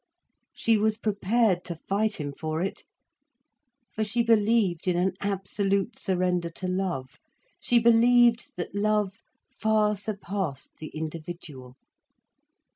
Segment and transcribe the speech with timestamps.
[0.55, 2.85] She was prepared to fight him for it.
[3.93, 7.19] For she believed in an absolute surrender to love.
[7.59, 9.21] She believed that love
[9.53, 11.75] far surpassed the individual.